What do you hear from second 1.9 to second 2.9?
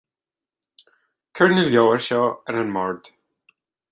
seo ar an